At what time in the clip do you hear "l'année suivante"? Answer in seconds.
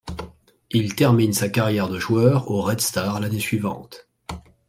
3.19-4.09